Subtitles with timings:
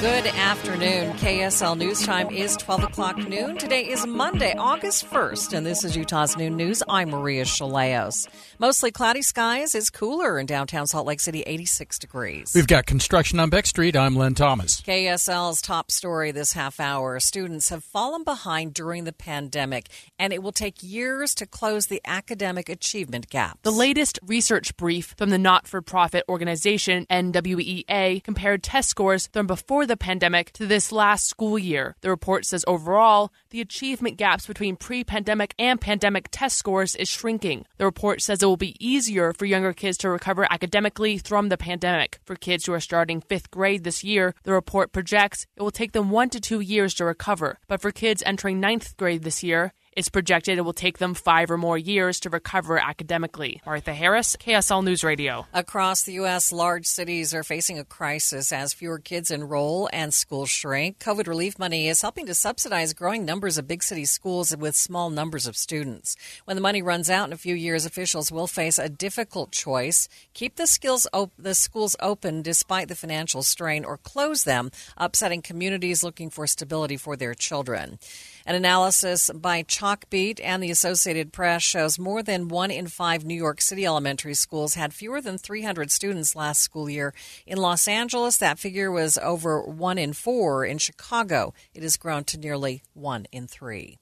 [0.00, 1.14] Good afternoon.
[1.14, 3.58] KSL News Time is 12 o'clock noon.
[3.58, 6.84] Today is Monday, August 1st, and this is Utah's Noon News.
[6.88, 8.28] I'm Maria Shilaos.
[8.60, 9.74] Mostly cloudy skies.
[9.74, 12.52] It's cooler in downtown Salt Lake City, 86 degrees.
[12.54, 13.96] We've got construction on Beck Street.
[13.96, 14.80] I'm Len Thomas.
[14.82, 17.18] KSL's top story this half hour.
[17.18, 22.00] Students have fallen behind during the pandemic, and it will take years to close the
[22.04, 23.58] academic achievement gap.
[23.62, 29.48] The latest research brief from the not for profit organization NWEA compared test scores from
[29.48, 31.96] before the pandemic to this last school year.
[32.00, 37.08] The report says overall, the achievement gaps between pre pandemic and pandemic test scores is
[37.08, 37.66] shrinking.
[37.78, 41.56] The report says it will be easier for younger kids to recover academically from the
[41.56, 42.20] pandemic.
[42.24, 45.92] For kids who are starting fifth grade this year, the report projects it will take
[45.92, 47.58] them one to two years to recover.
[47.66, 51.50] But for kids entering ninth grade this year, it's projected it will take them five
[51.50, 53.60] or more years to recover academically.
[53.66, 55.44] Martha Harris, KSL News Radio.
[55.52, 60.50] Across the U.S., large cities are facing a crisis as fewer kids enroll and schools
[60.50, 61.00] shrink.
[61.00, 65.10] COVID relief money is helping to subsidize growing numbers of big city schools with small
[65.10, 66.14] numbers of students.
[66.44, 70.08] When the money runs out in a few years, officials will face a difficult choice
[70.32, 75.42] keep the, skills op- the schools open despite the financial strain or close them, upsetting
[75.42, 77.98] communities looking for stability for their children.
[78.48, 83.34] An analysis by Chalkbeat and the Associated Press shows more than one in five New
[83.34, 87.12] York City elementary schools had fewer than 300 students last school year.
[87.46, 90.64] In Los Angeles, that figure was over one in four.
[90.64, 93.98] In Chicago, it has grown to nearly one in three.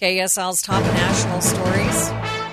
[0.00, 2.47] KSL's top national stories.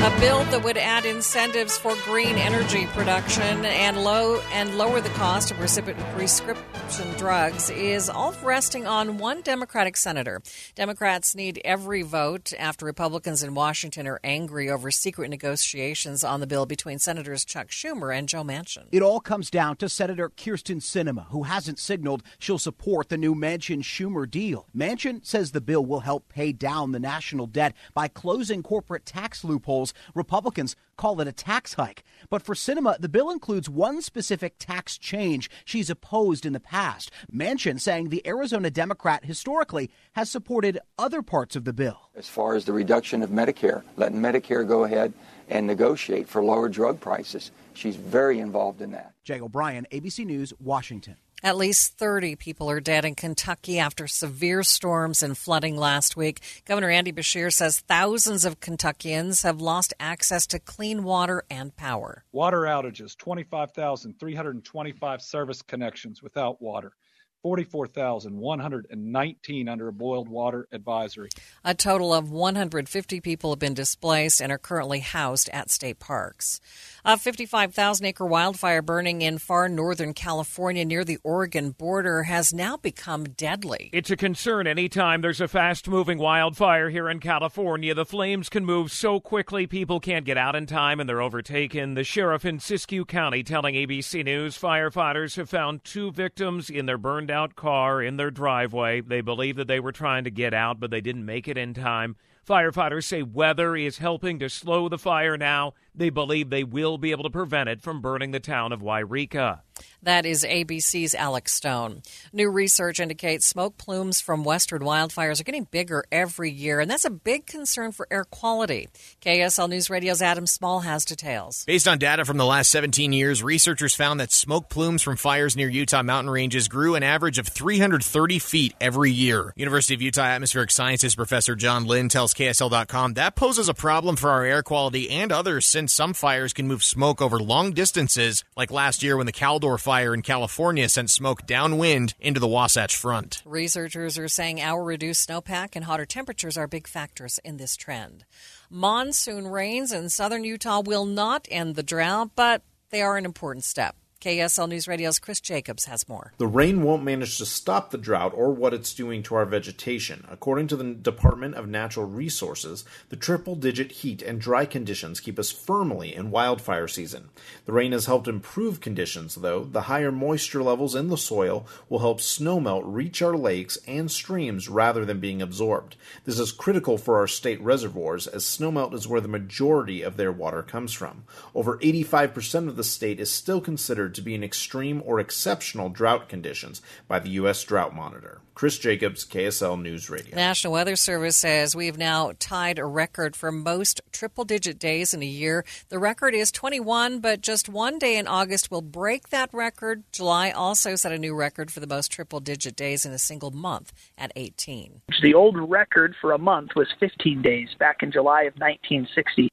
[0.00, 5.08] A bill that would add incentives for green energy production and low and lower the
[5.10, 10.40] cost of prescription drugs is all resting on one Democratic senator.
[10.76, 16.46] Democrats need every vote after Republicans in Washington are angry over secret negotiations on the
[16.46, 18.84] bill between Senators Chuck Schumer and Joe Manchin.
[18.92, 23.34] It all comes down to Senator Kyrsten Sinema, who hasn't signaled she'll support the new
[23.34, 24.68] Manchin Schumer deal.
[24.74, 29.42] Manchin says the bill will help pay down the national debt by closing corporate tax
[29.42, 32.04] loopholes Republicans call it a tax hike.
[32.30, 37.10] But for Sinema, the bill includes one specific tax change she's opposed in the past.
[37.32, 42.10] Manchin saying the Arizona Democrat historically has supported other parts of the bill.
[42.16, 45.12] As far as the reduction of Medicare, letting Medicare go ahead
[45.48, 49.12] and negotiate for lower drug prices, she's very involved in that.
[49.24, 51.16] Jay O'Brien, ABC News, Washington.
[51.40, 56.40] At least 30 people are dead in Kentucky after severe storms and flooding last week.
[56.64, 62.24] Governor Andy Beshear says thousands of Kentuckians have lost access to clean water and power.
[62.32, 66.94] Water outages 25,325 service connections without water.
[67.42, 71.28] 44,119 under a boiled water advisory.
[71.64, 76.60] A total of 150 people have been displaced and are currently housed at state parks.
[77.04, 82.76] A 55,000 acre wildfire burning in far northern California near the Oregon border has now
[82.76, 83.90] become deadly.
[83.92, 87.94] It's a concern anytime there's a fast moving wildfire here in California.
[87.94, 91.94] The flames can move so quickly people can't get out in time and they're overtaken.
[91.94, 96.98] The sheriff in Siskiyou County telling ABC News firefighters have found two victims in their
[96.98, 99.00] burned out car in their driveway.
[99.00, 101.74] They believe that they were trying to get out, but they didn't make it in
[101.74, 102.16] time.
[102.48, 105.74] Firefighters say weather is helping to slow the fire now.
[105.94, 109.60] They believe they will be able to prevent it from burning the town of Yreka.
[110.02, 112.02] That is ABC's Alex Stone.
[112.32, 117.04] New research indicates smoke plumes from western wildfires are getting bigger every year, and that's
[117.04, 118.88] a big concern for air quality.
[119.20, 121.64] KSL News Radio's Adam Small has details.
[121.66, 125.56] Based on data from the last 17 years, researchers found that smoke plumes from fires
[125.56, 129.52] near Utah mountain ranges grew an average of 330 feet every year.
[129.56, 134.30] University of Utah Atmospheric Sciences professor John Lin tells KSL.com that poses a problem for
[134.30, 138.70] our air quality and others since some fires can move smoke over long distances, like
[138.70, 143.42] last year when the Caldor fire in California sent smoke downwind into the Wasatch Front.
[143.44, 148.24] Researchers are saying our reduced snowpack and hotter temperatures are big factors in this trend.
[148.70, 153.64] Monsoon rains in southern Utah will not end the drought, but they are an important
[153.64, 153.96] step.
[154.20, 156.32] KSL News Radio's Chris Jacobs has more.
[156.38, 160.26] The rain won't manage to stop the drought or what it's doing to our vegetation.
[160.28, 165.38] According to the Department of Natural Resources, the triple digit heat and dry conditions keep
[165.38, 167.28] us firmly in wildfire season.
[167.64, 169.62] The rain has helped improve conditions, though.
[169.62, 174.68] The higher moisture levels in the soil will help snowmelt reach our lakes and streams
[174.68, 175.94] rather than being absorbed.
[176.24, 180.32] This is critical for our state reservoirs, as snowmelt is where the majority of their
[180.32, 181.22] water comes from.
[181.54, 186.28] Over 85% of the state is still considered to be in extreme or exceptional drought
[186.28, 187.62] conditions by the U.S.
[187.64, 188.40] Drought Monitor.
[188.58, 190.34] Chris Jacobs, KSL News Radio.
[190.34, 195.14] National Weather Service says we have now tied a record for most triple digit days
[195.14, 195.64] in a year.
[195.90, 200.02] The record is 21, but just one day in August will break that record.
[200.10, 203.52] July also set a new record for the most triple digit days in a single
[203.52, 205.02] month at 18.
[205.22, 209.50] The old record for a month was 15 days back in July of 1960.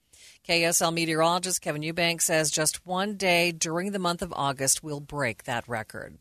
[0.47, 5.45] KSL meteorologist Kevin Eubank says just one day during the month of August will break
[5.45, 6.19] that record.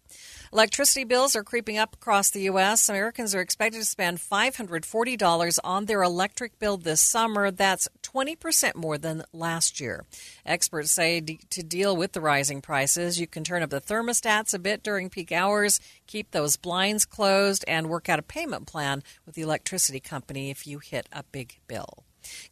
[0.50, 2.88] Electricity bills are creeping up across the U.S.
[2.88, 7.50] Americans are expected to spend $540 on their electric bill this summer.
[7.50, 10.06] That's 20% more than last year.
[10.46, 14.54] Experts say d- to deal with the rising prices, you can turn up the thermostats
[14.54, 19.02] a bit during peak hours, keep those blinds closed, and work out a payment plan
[19.26, 22.04] with the electricity company if you hit a big bill.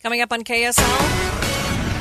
[0.03, 1.43] Coming up on KSL,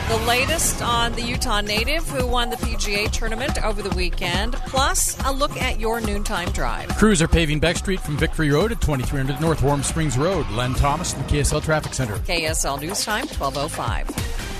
[0.10, 5.18] the latest on the Utah native who won the PGA tournament over the weekend, plus
[5.26, 6.90] a look at your noontime drive.
[6.98, 10.50] Crews are paving Beck Street from Victory Road at 2300 North Warm Springs Road.
[10.50, 12.18] Len Thomas, the KSL Traffic Center.
[12.18, 14.51] KSL News Time, 1205.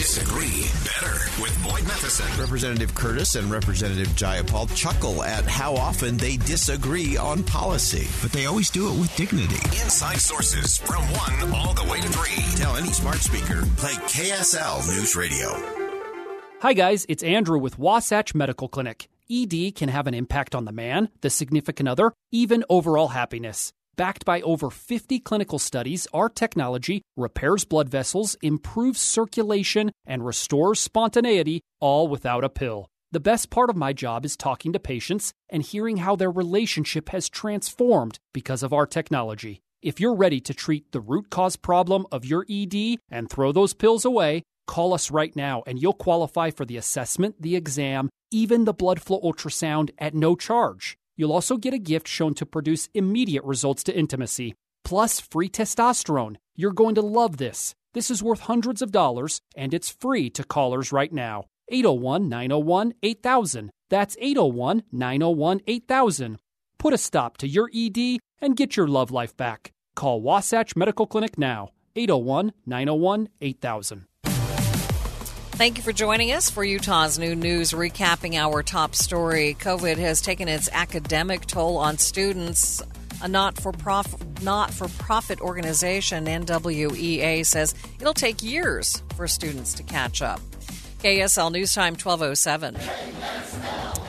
[0.00, 1.12] Disagree better
[1.42, 2.24] with Boyd Matheson.
[2.40, 8.08] Representative Curtis and Representative Jayapal chuckle at how often they disagree on policy.
[8.22, 9.56] But they always do it with dignity.
[9.82, 12.42] Inside sources from one all the way to three.
[12.56, 15.48] Tell any smart speaker, play KSL News Radio.
[16.62, 17.04] Hi, guys.
[17.10, 19.06] It's Andrew with Wasatch Medical Clinic.
[19.30, 23.74] ED can have an impact on the man, the significant other, even overall happiness.
[24.00, 30.80] Backed by over 50 clinical studies, our technology repairs blood vessels, improves circulation, and restores
[30.80, 32.86] spontaneity, all without a pill.
[33.12, 37.10] The best part of my job is talking to patients and hearing how their relationship
[37.10, 39.60] has transformed because of our technology.
[39.82, 43.74] If you're ready to treat the root cause problem of your ED and throw those
[43.74, 48.64] pills away, call us right now and you'll qualify for the assessment, the exam, even
[48.64, 50.96] the blood flow ultrasound at no charge.
[51.20, 56.36] You'll also get a gift shown to produce immediate results to intimacy, plus free testosterone.
[56.56, 57.74] You're going to love this.
[57.92, 61.44] This is worth hundreds of dollars, and it's free to callers right now.
[61.68, 63.70] 801 901 8000.
[63.90, 66.38] That's 801 901 8000.
[66.78, 69.72] Put a stop to your ED and get your love life back.
[69.94, 71.68] Call Wasatch Medical Clinic now.
[71.96, 74.06] 801 901 8000.
[75.60, 79.54] Thank you for joining us for Utah's Noon News, recapping our top story.
[79.60, 82.80] COVID has taken its academic toll on students.
[83.22, 89.74] A not for profit not for profit organization, NWEA, says it'll take years for students
[89.74, 90.40] to catch up.
[91.02, 92.76] KSL News Time 1207.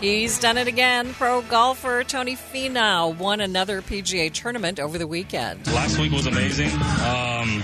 [0.02, 1.14] He's done it again.
[1.14, 5.68] Pro golfer Tony Finau won another PGA tournament over the weekend.
[5.68, 6.72] Last week was amazing.
[6.72, 7.64] Um,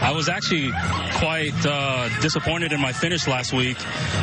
[0.00, 0.70] I was actually
[1.18, 3.76] quite uh, disappointed in my finish last week,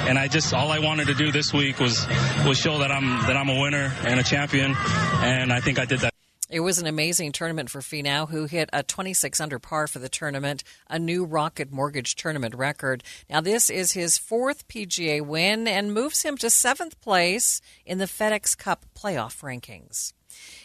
[0.08, 2.06] and I just all I wanted to do this week was
[2.46, 5.86] was show that I'm that I'm a winner and a champion, and I think I
[5.86, 6.15] did that.
[6.56, 10.08] It was an amazing tournament for Finau, who hit a 26 under par for the
[10.08, 13.04] tournament, a new Rocket Mortgage tournament record.
[13.30, 18.06] Now, this is his fourth PGA win and moves him to seventh place in the
[18.06, 20.14] FedEx Cup playoff rankings.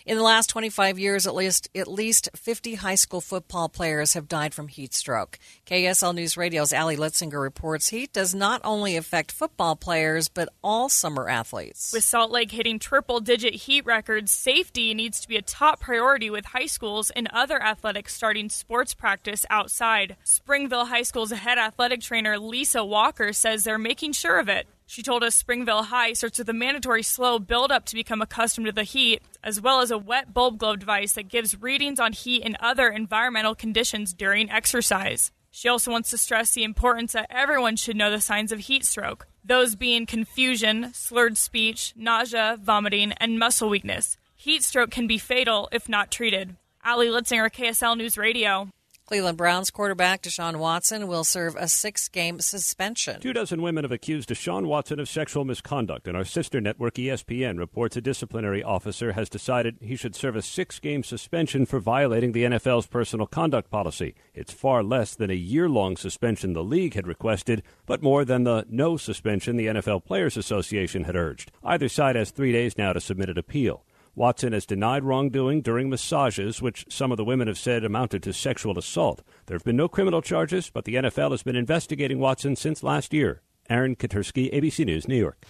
[0.06, 4.28] In the last 25 years, at least at least 50 high school football players have
[4.28, 5.38] died from heat stroke.
[5.66, 10.88] KSL News Radio's Ali Litzinger reports heat does not only affect football players but all
[10.88, 11.92] summer athletes.
[11.92, 16.46] With Salt Lake hitting triple-digit heat records, safety needs to be a top priority with
[16.46, 20.16] high schools and other athletics starting sports practice outside.
[20.24, 24.66] Springville High School's head athletic trainer Lisa Walker says they're making sure of it.
[24.90, 28.66] She told us Springville High starts with a mandatory slow build up to become accustomed
[28.66, 32.12] to the heat, as well as a wet bulb globe device that gives readings on
[32.12, 35.30] heat and other environmental conditions during exercise.
[35.52, 38.84] She also wants to stress the importance that everyone should know the signs of heat
[38.84, 44.16] stroke, those being confusion, slurred speech, nausea, vomiting, and muscle weakness.
[44.34, 46.56] Heat stroke can be fatal if not treated.
[46.84, 48.70] Ali Litzinger, KSL News Radio.
[49.10, 53.20] Cleveland Browns quarterback Deshaun Watson will serve a six game suspension.
[53.20, 57.58] Two dozen women have accused Deshaun Watson of sexual misconduct, and our sister network ESPN
[57.58, 62.30] reports a disciplinary officer has decided he should serve a six game suspension for violating
[62.30, 64.14] the NFL's personal conduct policy.
[64.32, 68.44] It's far less than a year long suspension the league had requested, but more than
[68.44, 71.50] the no suspension the NFL Players Association had urged.
[71.64, 73.84] Either side has three days now to submit an appeal.
[74.14, 78.32] Watson has denied wrongdoing during massages, which some of the women have said amounted to
[78.32, 79.22] sexual assault.
[79.46, 83.12] There have been no criminal charges, but the NFL has been investigating Watson since last
[83.12, 83.42] year.
[83.68, 85.44] Aaron Katersky, ABC News, New York.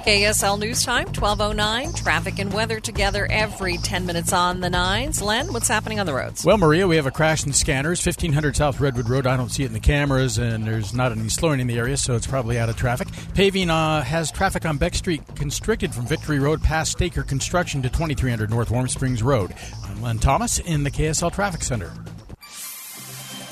[0.00, 1.92] KSL News Time, 1209.
[1.92, 5.20] Traffic and weather together every 10 minutes on the nines.
[5.20, 6.42] Len, what's happening on the roads?
[6.44, 9.26] Well, Maria, we have a crash in scanners, 1500 South Redwood Road.
[9.26, 11.98] I don't see it in the cameras, and there's not any slowing in the area,
[11.98, 13.08] so it's probably out of traffic.
[13.34, 17.90] Paving uh, has traffic on Beck Street constricted from Victory Road past Staker Construction to
[17.90, 19.54] 2300 North Warm Springs Road.
[19.84, 21.92] I'm Len Thomas in the KSL Traffic Center.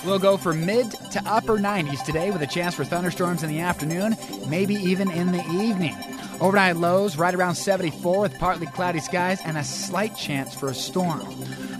[0.05, 3.61] We'll go for mid to upper 90s today with a chance for thunderstorms in the
[3.61, 4.17] afternoon,
[4.49, 5.97] maybe even in the evening.
[6.41, 10.75] Overnight lows right around 74 with partly cloudy skies and a slight chance for a
[10.75, 11.21] storm.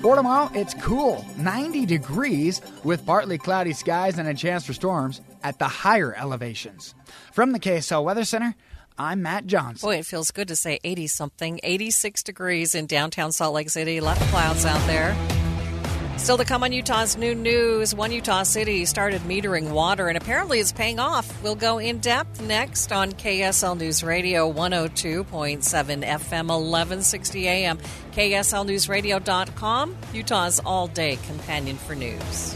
[0.03, 5.21] For tomorrow, it's cool, 90 degrees with partly cloudy skies and a chance for storms
[5.45, 6.95] at the higher elevations.
[7.33, 8.57] From the KSL Weather Center,
[8.99, 9.87] I'm Matt Johnson.
[9.87, 11.61] Boy, it feels good to say 80 something.
[11.63, 13.99] 86 degrees in downtown Salt Lake City.
[13.99, 15.17] A lot of clouds out there.
[16.19, 17.95] Still to come on Utah's Noon News.
[17.95, 21.43] One Utah city started metering water, and apparently it's paying off.
[21.43, 27.79] We'll go in depth next on KSL News Radio 102.7 FM, 1160 AM,
[28.13, 32.55] KSLNewsRadio.com, Utah's all day companion for news.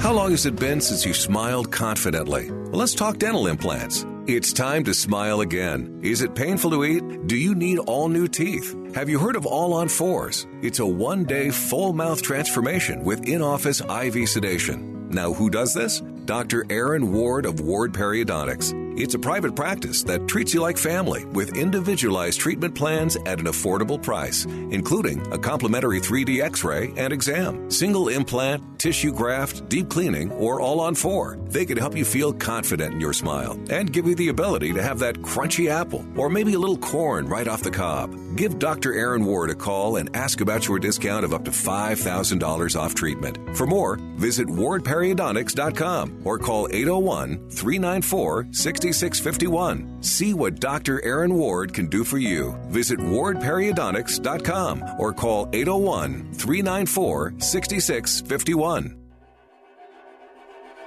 [0.00, 2.50] How long has it been since you smiled confidently?
[2.50, 4.06] Well, let's talk dental implants.
[4.28, 5.98] It's time to smile again.
[6.04, 7.26] Is it painful to eat?
[7.26, 8.72] Do you need all new teeth?
[8.94, 10.46] Have you heard of All on Fours?
[10.62, 15.08] It's a one day full mouth transformation with in office IV sedation.
[15.08, 16.00] Now, who does this?
[16.24, 16.64] Dr.
[16.70, 18.81] Aaron Ward of Ward Periodontics.
[18.94, 23.46] It's a private practice that treats you like family with individualized treatment plans at an
[23.46, 29.88] affordable price, including a complimentary 3D x ray and exam, single implant, tissue graft, deep
[29.88, 31.38] cleaning, or all on four.
[31.46, 34.82] They can help you feel confident in your smile and give you the ability to
[34.82, 38.21] have that crunchy apple or maybe a little corn right off the cob.
[38.36, 38.94] Give Dr.
[38.94, 43.56] Aaron Ward a call and ask about your discount of up to $5,000 off treatment.
[43.56, 50.02] For more, visit wardperiodontics.com or call 801 394 6651.
[50.02, 51.04] See what Dr.
[51.04, 52.58] Aaron Ward can do for you.
[52.68, 58.98] Visit wardperiodontics.com or call 801 394 6651.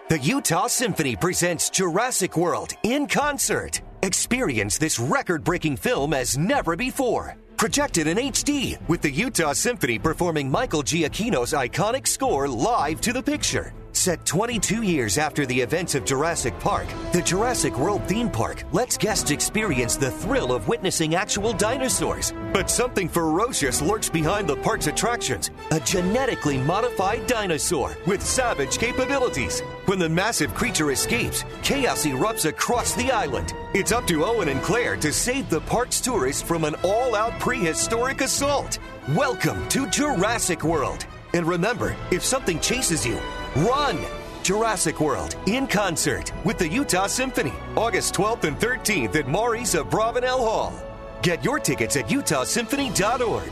[0.08, 3.82] The Utah Symphony presents Jurassic World in concert.
[4.06, 7.36] Experience this record breaking film as never before.
[7.58, 13.24] Projected in HD, with the Utah Symphony performing Michael Giacchino's iconic score live to the
[13.24, 13.74] picture.
[13.96, 18.98] Set 22 years after the events of Jurassic Park, the Jurassic World theme park lets
[18.98, 22.34] guests experience the thrill of witnessing actual dinosaurs.
[22.52, 29.62] But something ferocious lurks behind the park's attractions a genetically modified dinosaur with savage capabilities.
[29.86, 33.54] When the massive creature escapes, chaos erupts across the island.
[33.74, 37.40] It's up to Owen and Claire to save the park's tourists from an all out
[37.40, 38.78] prehistoric assault.
[39.16, 41.08] Welcome to Jurassic World.
[41.36, 43.20] And remember, if something chases you,
[43.58, 44.00] run!
[44.42, 50.40] Jurassic World in concert with the Utah Symphony, August 12th and 13th at Maurice Abravanel
[50.40, 50.74] Hall.
[51.22, 53.52] Get your tickets at utahsymphony.org.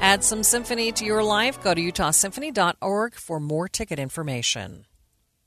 [0.00, 1.62] Add some symphony to your life.
[1.62, 4.86] Go to utahsymphony.org for more ticket information.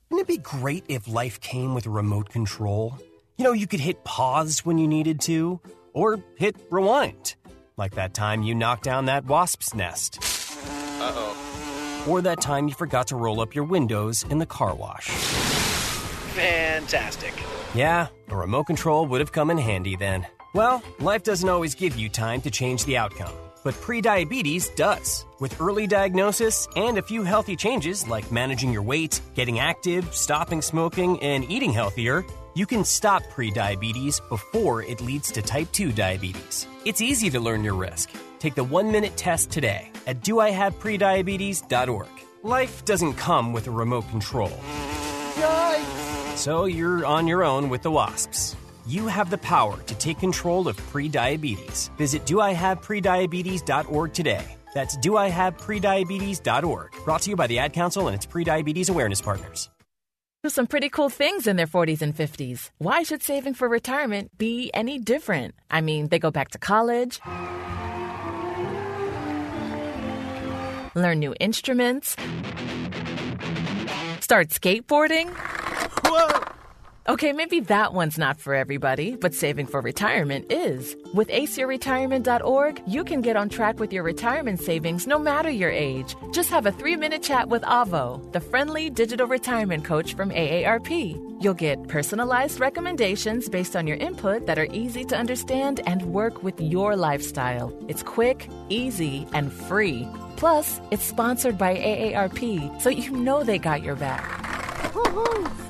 [0.08, 2.96] Wouldn't it be great if life came with a remote control?
[3.36, 5.60] You know, you could hit pause when you needed to,
[5.92, 7.34] or hit rewind.
[7.76, 10.39] Like that time you knocked down that wasp's nest.
[11.00, 12.04] Uh oh.
[12.08, 15.08] Or that time you forgot to roll up your windows in the car wash.
[16.34, 17.34] Fantastic.
[17.74, 20.26] Yeah, a remote control would have come in handy then.
[20.54, 23.32] Well, life doesn't always give you time to change the outcome,
[23.64, 25.24] but prediabetes does.
[25.38, 30.60] With early diagnosis and a few healthy changes like managing your weight, getting active, stopping
[30.60, 36.66] smoking, and eating healthier, you can stop prediabetes before it leads to type 2 diabetes.
[36.84, 38.10] It's easy to learn your risk.
[38.38, 42.08] Take the one minute test today at doihaveprediabetes.org.
[42.42, 44.52] Life doesn't come with a remote control.
[46.36, 48.56] So you're on your own with the wasps.
[48.86, 51.94] You have the power to take control of prediabetes.
[51.96, 54.56] Visit doihaveprediabetes.org today.
[54.72, 56.92] That's doihaveprediabetes.org.
[57.04, 59.68] Brought to you by the Ad Council and its prediabetes awareness partners.
[60.42, 62.70] do some pretty cool things in their 40s and 50s.
[62.78, 65.54] Why should saving for retirement be any different?
[65.70, 67.20] I mean, they go back to college,
[70.94, 72.16] learn new instruments,
[74.20, 75.30] start skateboarding.
[76.04, 76.50] Whoa!
[77.08, 80.94] Okay, maybe that one's not for everybody, but saving for retirement is.
[81.12, 86.14] With aceyourretirement.org, you can get on track with your retirement savings no matter your age.
[86.30, 91.42] Just have a three minute chat with Avo, the friendly digital retirement coach from AARP.
[91.42, 96.42] You'll get personalized recommendations based on your input that are easy to understand and work
[96.44, 97.72] with your lifestyle.
[97.88, 100.06] It's quick, easy, and free.
[100.40, 104.24] Plus, it's sponsored by AARP, so you know they got your back.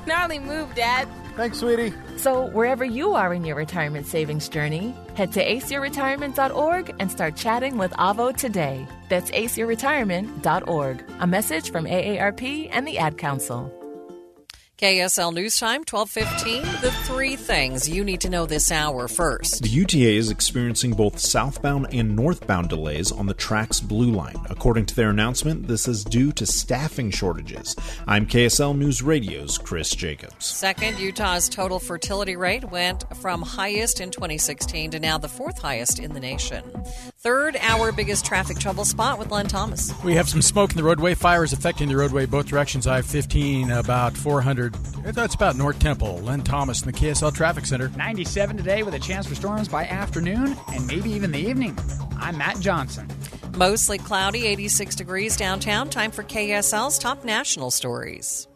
[0.05, 1.09] Snarly move, Dad.
[1.35, 1.93] Thanks, sweetie.
[2.15, 7.77] So, wherever you are in your retirement savings journey, head to aceyourretirement.org and start chatting
[7.77, 8.87] with Avo today.
[9.09, 11.03] That's aceyourretirement.org.
[11.19, 13.80] A message from AARP and the Ad Council.
[14.81, 16.63] KSL News Time, 1215.
[16.81, 19.61] The three things you need to know this hour first.
[19.61, 24.43] The UTA is experiencing both southbound and northbound delays on the TRAX Blue Line.
[24.49, 27.75] According to their announcement, this is due to staffing shortages.
[28.07, 30.47] I'm KSL News Radio's Chris Jacobs.
[30.47, 35.99] Second, Utah's total fertility rate went from highest in 2016 to now the fourth highest
[35.99, 36.63] in the nation.
[37.19, 39.93] Third, our biggest traffic trouble spot with Len Thomas.
[40.03, 41.13] We have some smoke in the roadway.
[41.13, 42.87] Fires affecting the roadway both directions.
[42.87, 44.70] I 15, about 400
[45.03, 46.19] that's about North Temple.
[46.19, 47.89] Len Thomas in the KSL Traffic Center.
[47.97, 51.77] 97 today with a chance for storms by afternoon and maybe even the evening.
[52.17, 53.07] I'm Matt Johnson.
[53.57, 55.89] Mostly cloudy, 86 degrees downtown.
[55.89, 58.47] Time for KSL's top national stories.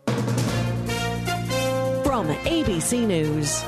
[2.05, 3.63] From ABC News.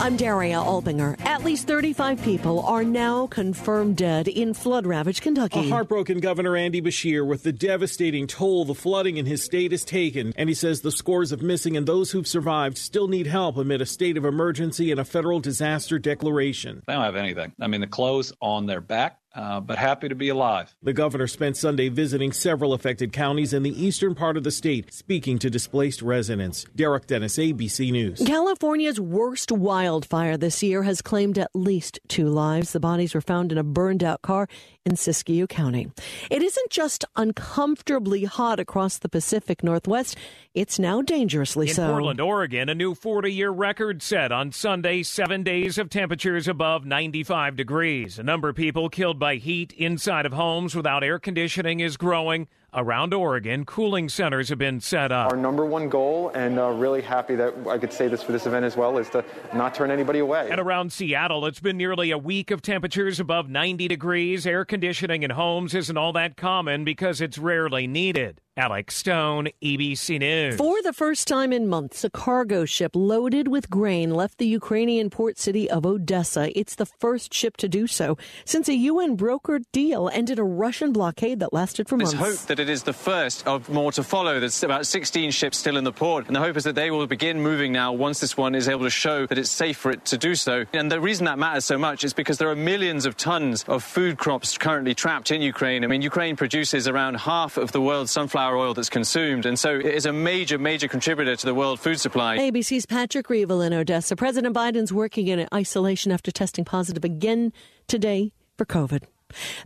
[0.00, 1.18] I'm Daria Albinger.
[1.24, 5.60] At least 35 people are now confirmed dead in flood ravaged Kentucky.
[5.60, 9.84] A heartbroken Governor Andy Beshear with the devastating toll the flooding in his state has
[9.84, 10.32] taken.
[10.36, 13.80] And he says the scores of missing and those who've survived still need help amid
[13.80, 16.82] a state of emergency and a federal disaster declaration.
[16.86, 17.52] They don't have anything.
[17.60, 20.74] I mean, the clothes on their back uh, but happy to be alive.
[20.82, 24.92] The governor spent Sunday visiting several affected counties in the eastern part of the state,
[24.92, 26.64] speaking to displaced residents.
[26.76, 28.22] Derek Dennis, ABC News.
[28.24, 32.72] California's worst wildfire this year has claimed at least two lives.
[32.72, 34.48] The bodies were found in a burned out car
[34.84, 35.90] in Siskiyou County.
[36.30, 40.16] It isn't just uncomfortably hot across the Pacific Northwest,
[40.54, 41.84] it's now dangerously in so.
[41.84, 46.46] In Portland, Oregon, a new 40 year record set on Sunday, seven days of temperatures
[46.46, 48.18] above 95 degrees.
[48.18, 52.46] A number of people killed by heat inside of homes without air conditioning is growing.
[52.76, 55.30] Around Oregon, cooling centers have been set up.
[55.30, 58.46] Our number one goal, and uh, really happy that I could say this for this
[58.46, 60.48] event as well, is to not turn anybody away.
[60.50, 64.44] And around Seattle, it's been nearly a week of temperatures above 90 degrees.
[64.44, 68.40] Air conditioning in homes isn't all that common because it's rarely needed.
[68.56, 70.56] Alex Stone, ABC News.
[70.56, 75.10] For the first time in months, a cargo ship loaded with grain left the Ukrainian
[75.10, 76.56] port city of Odessa.
[76.56, 80.92] It's the first ship to do so since a UN brokered deal ended a Russian
[80.92, 82.12] blockade that lasted for months.
[82.12, 84.38] There's hope that it is the first of more to follow.
[84.38, 87.08] There's about 16 ships still in the port, and the hope is that they will
[87.08, 90.04] begin moving now once this one is able to show that it's safe for it
[90.04, 90.64] to do so.
[90.72, 93.82] And the reason that matters so much is because there are millions of tons of
[93.82, 95.82] food crops currently trapped in Ukraine.
[95.82, 99.76] I mean, Ukraine produces around half of the world's sunflower oil that's consumed, and so
[99.76, 102.38] it is a major, major contributor to the world food supply.
[102.38, 104.16] ABC's Patrick Reevell in Odessa.
[104.16, 107.52] President Biden's working in isolation after testing positive again
[107.86, 109.04] today for COVID.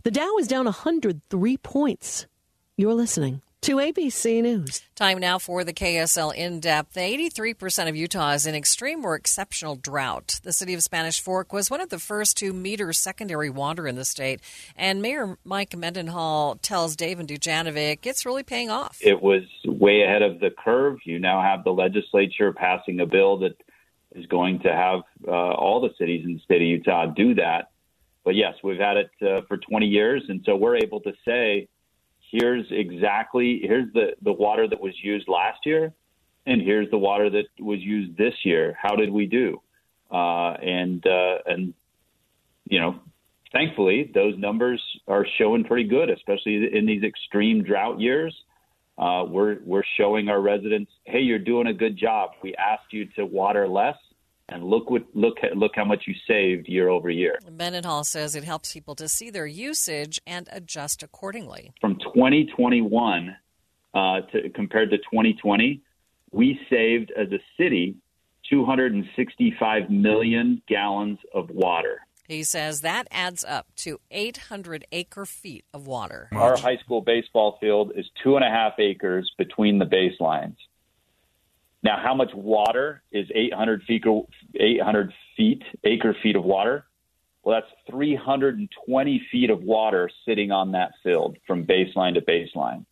[0.03, 2.27] The Dow is down 103 points.
[2.77, 4.81] You're listening to ABC News.
[4.95, 6.95] Time now for the KSL in depth.
[6.95, 10.39] 83% of Utah is in extreme or exceptional drought.
[10.43, 13.95] The city of Spanish Fork was one of the first to meter secondary water in
[13.95, 14.39] the state.
[14.77, 18.97] And Mayor Mike Mendenhall tells Dave and Dujanovic it's really paying off.
[19.01, 20.99] It was way ahead of the curve.
[21.03, 23.57] You now have the legislature passing a bill that
[24.15, 27.71] is going to have uh, all the cities in the state of Utah do that.
[28.23, 30.23] But yes, we've had it uh, for 20 years.
[30.29, 31.67] And so we're able to say,
[32.31, 35.93] here's exactly here's the the water that was used last year
[36.45, 38.75] and here's the water that was used this year.
[38.81, 39.61] How did we do?
[40.11, 41.73] Uh, and uh, and
[42.65, 42.99] you know
[43.51, 48.35] thankfully those numbers are showing pretty good especially in these extreme drought years.
[48.97, 52.31] Uh, we're we're showing our residents hey you're doing a good job.
[52.43, 53.95] We asked you to water less
[54.51, 57.39] and look what look look how much you saved year over year.
[57.49, 61.71] Mendenhall says it helps people to see their usage and adjust accordingly.
[61.81, 63.35] From 2021
[63.93, 65.81] uh, to compared to 2020,
[66.31, 67.95] we saved as a city
[68.49, 72.01] 265 million gallons of water.
[72.27, 76.29] He says that adds up to 800 acre feet of water.
[76.31, 80.55] Our high school baseball field is two and a half acres between the baselines.
[81.81, 84.03] Now, how much water is 800 feet,
[84.55, 86.85] 800 feet, acre feet of water?
[87.43, 92.85] Well, that's 320 feet of water sitting on that field from baseline to baseline.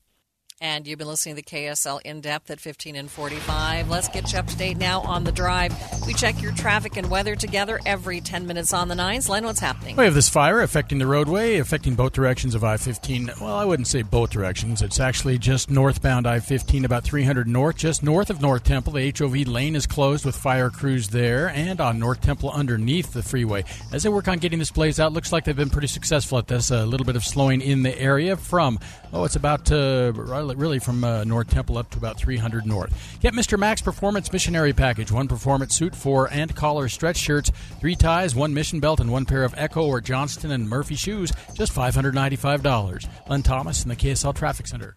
[0.59, 3.91] And you've been listening to the KSL In Depth at 15 and 45.
[3.91, 5.71] Let's get you up to date now on the drive.
[6.07, 9.29] We check your traffic and weather together every 10 minutes on the nines.
[9.29, 9.95] Len, what's happening?
[9.95, 13.33] We have this fire affecting the roadway, affecting both directions of I 15.
[13.39, 14.81] Well, I wouldn't say both directions.
[14.81, 18.93] It's actually just northbound I 15, about 300 north, just north of North Temple.
[18.93, 23.21] The HOV lane is closed with fire crews there and on North Temple underneath the
[23.21, 23.63] freeway.
[23.93, 26.47] As they work on getting this blaze out, looks like they've been pretty successful at
[26.47, 26.71] this.
[26.71, 28.79] A little bit of slowing in the area from,
[29.13, 30.11] oh, it's about uh,
[30.55, 33.19] really from uh, North Temple up to about 300 north.
[33.19, 33.59] Get Mr.
[33.59, 38.53] Mac Performance Missionary Package one performance suit, four and collar stretch shirts, three ties, one
[38.53, 43.07] mission belt, and one pair of Ecco or Johnston and Murphy shoes, just $595.
[43.27, 44.95] Len Thomas in the KSL Traffic Center.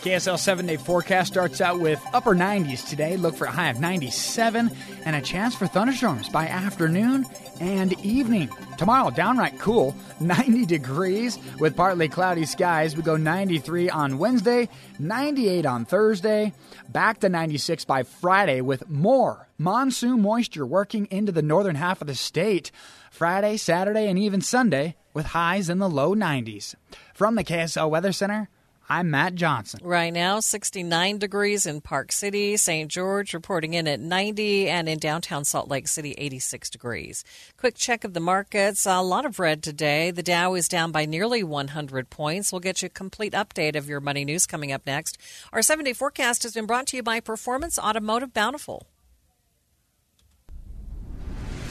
[0.00, 3.18] KSL seven day forecast starts out with upper 90s today.
[3.18, 4.70] Look for a high of 97
[5.04, 7.26] and a chance for thunderstorms by afternoon
[7.60, 8.48] and evening.
[8.78, 12.96] Tomorrow, downright cool, 90 degrees with partly cloudy skies.
[12.96, 14.68] We go 93 on Wednesday,
[14.98, 16.52] 98 on Thursday,
[16.88, 22.06] back to 96 by Friday with more monsoon moisture working into the northern half of
[22.06, 22.70] the state.
[23.10, 26.74] Friday, Saturday, and even Sunday with highs in the low 90s.
[27.12, 28.48] From the KSL Weather Center,
[28.90, 29.78] I'm Matt Johnson.
[29.84, 32.90] Right now, 69 degrees in Park City, St.
[32.90, 37.22] George reporting in at 90, and in downtown Salt Lake City, 86 degrees.
[37.56, 38.86] Quick check of the markets.
[38.86, 40.10] A lot of red today.
[40.10, 42.50] The Dow is down by nearly 100 points.
[42.50, 45.18] We'll get you a complete update of your money news coming up next.
[45.52, 48.88] Our seven day forecast has been brought to you by Performance Automotive Bountiful.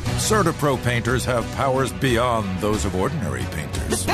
[0.05, 4.07] CertaPro painters have powers beyond those of ordinary painters.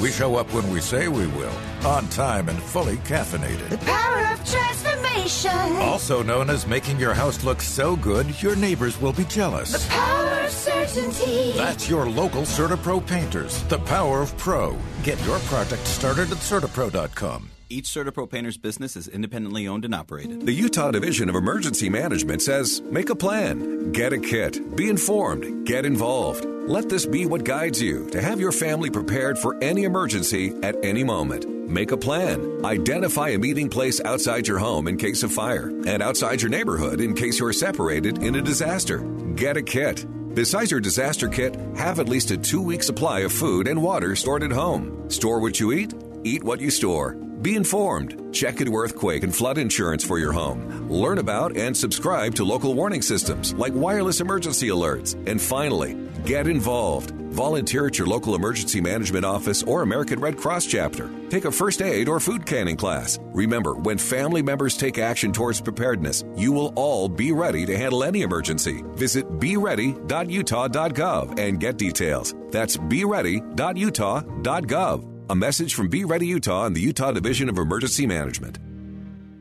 [0.00, 1.52] We show up when we say we will,
[1.86, 3.68] on time and fully caffeinated.
[3.70, 5.76] The power of transformation.
[5.82, 9.72] Also known as making your house look so good your neighbors will be jealous.
[9.72, 11.52] The power of certainty.
[11.52, 13.62] That's your local CertaPro painters.
[13.64, 14.76] The power of pro.
[15.02, 17.50] Get your project started at CertaPro.com.
[17.70, 20.44] Each CertaPro painter's business is independently owned and operated.
[20.44, 25.66] The Utah Division of Emergency Management says make a plan, get a kit, be informed,
[25.66, 26.46] get involved.
[26.66, 30.82] Let this be what guides you to have your family prepared for any emergency at
[30.82, 31.46] any moment.
[31.68, 32.64] Make a plan.
[32.64, 37.02] Identify a meeting place outside your home in case of fire and outside your neighborhood
[37.02, 39.00] in case you're separated in a disaster.
[39.36, 40.06] Get a kit.
[40.34, 44.16] Besides your disaster kit, have at least a two week supply of food and water
[44.16, 45.10] stored at home.
[45.10, 47.14] Store what you eat, eat what you store.
[47.44, 48.34] Be informed.
[48.34, 50.88] Check into earthquake and flood insurance for your home.
[50.88, 55.12] Learn about and subscribe to local warning systems like wireless emergency alerts.
[55.28, 57.10] And finally, get involved.
[57.10, 61.10] Volunteer at your local emergency management office or American Red Cross chapter.
[61.28, 63.18] Take a first aid or food canning class.
[63.34, 68.04] Remember, when family members take action towards preparedness, you will all be ready to handle
[68.04, 68.82] any emergency.
[68.94, 72.34] Visit beready.utah.gov and get details.
[72.50, 75.13] That's beready.utah.gov.
[75.30, 78.58] A message from Be Ready Utah and the Utah Division of Emergency Management.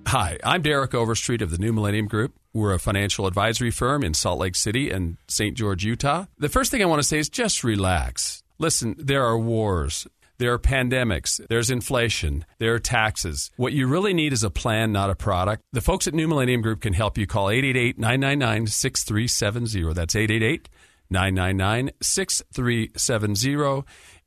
[0.08, 2.36] Hi, I'm Derek Overstreet of the New Millennium Group.
[2.54, 5.58] We're a financial advisory firm in Salt Lake City and St.
[5.58, 6.28] George, Utah.
[6.38, 8.43] The first thing I want to say is just relax.
[8.60, 10.08] Listen, there are wars.
[10.38, 13.52] There are pandemics, there's inflation, there are taxes.
[13.56, 15.63] What you really need is a plan, not a product.
[15.74, 17.28] The folks at New Millennium Group can help you.
[17.28, 19.93] Call 888 999 6370.
[19.93, 20.69] That's 888
[21.10, 23.84] 999 6370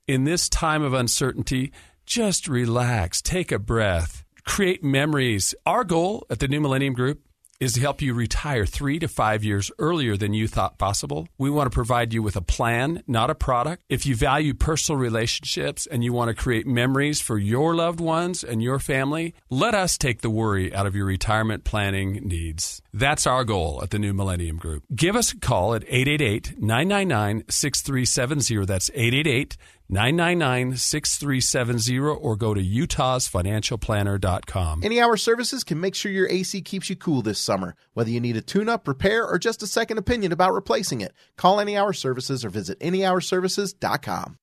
[0.06, 1.72] in this time of uncertainty,
[2.04, 5.54] just relax, take a breath, create memories.
[5.64, 7.20] Our goal at the New Millennium Group
[7.58, 11.26] is to help you retire three to five years earlier than you thought possible.
[11.38, 13.82] We want to provide you with a plan, not a product.
[13.88, 18.44] If you value personal relationships and you want to create memories for your loved ones
[18.44, 22.82] and your family, let us take the worry out of your retirement planning needs.
[22.96, 24.84] That's our goal at the New Millennium Group.
[24.94, 28.64] Give us a call at 888 999 6370.
[28.64, 29.58] That's 888
[29.90, 34.80] 999 6370 or go to utahsfinancialplanner.com.
[34.82, 37.74] Any Hour Services can make sure your AC keeps you cool this summer.
[37.92, 41.12] Whether you need a tune up, repair, or just a second opinion about replacing it,
[41.36, 44.38] call Any Hour Services or visit anyhourservices.com.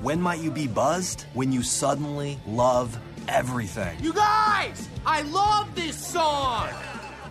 [0.00, 1.26] When might you be buzzed?
[1.32, 2.98] When you suddenly love
[3.28, 3.96] everything.
[4.02, 6.70] You guys, I love this song.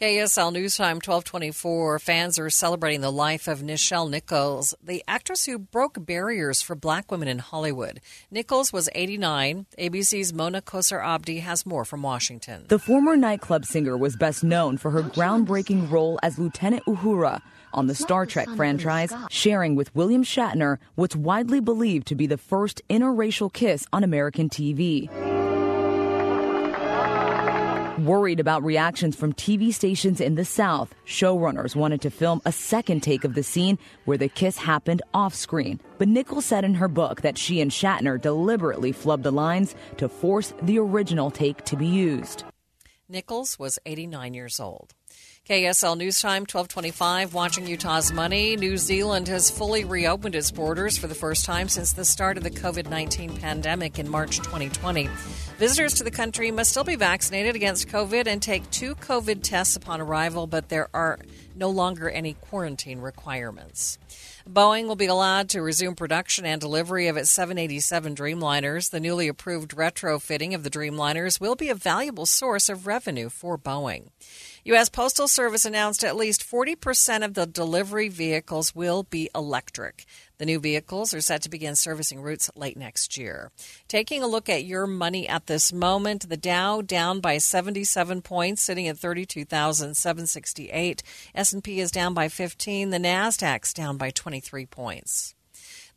[0.00, 1.98] KSL News Time 1224.
[2.00, 7.10] Fans are celebrating the life of Nichelle Nichols, the actress who broke barriers for black
[7.10, 8.02] women in Hollywood.
[8.30, 9.64] Nichols was 89.
[9.78, 12.66] ABC's Mona Kosar Abdi has more from Washington.
[12.68, 17.40] The former nightclub singer was best known for her groundbreaking role as Lieutenant Uhura
[17.72, 22.36] on the Star Trek franchise, sharing with William Shatner what's widely believed to be the
[22.36, 25.08] first interracial kiss on American TV.
[28.06, 33.00] Worried about reactions from TV stations in the South, showrunners wanted to film a second
[33.02, 35.80] take of the scene where the kiss happened off screen.
[35.98, 40.08] But Nichols said in her book that she and Shatner deliberately flubbed the lines to
[40.08, 42.44] force the original take to be used.
[43.08, 44.94] Nichols was 89 years old.
[45.48, 48.56] KSL News Time 1225 watching Utah's money.
[48.56, 52.42] New Zealand has fully reopened its borders for the first time since the start of
[52.42, 55.08] the COVID-19 pandemic in March 2020.
[55.56, 59.76] Visitors to the country must still be vaccinated against COVID and take two COVID tests
[59.76, 61.20] upon arrival, but there are
[61.54, 63.98] no longer any quarantine requirements.
[64.48, 68.90] Boeing will be allowed to resume production and delivery of its 787 Dreamliners.
[68.90, 73.58] The newly approved retrofitting of the Dreamliners will be a valuable source of revenue for
[73.58, 74.10] Boeing.
[74.62, 74.88] U.S.
[74.88, 80.04] Postal Service announced at least 40% of the delivery vehicles will be electric.
[80.38, 83.52] The new vehicles are set to begin servicing routes late next year.
[83.88, 88.62] Taking a look at your money at this moment, the Dow down by 77 points,
[88.62, 91.02] sitting at 32,768.
[91.34, 92.90] S&P is down by 15.
[92.90, 95.35] The Nasdaq's down by 23 points.